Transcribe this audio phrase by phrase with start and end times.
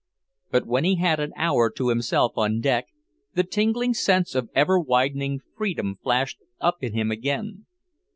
[0.49, 2.87] But when he had an hour to himself on deck,
[3.35, 7.67] the tingling sense of ever widening freedom flashed up in him again.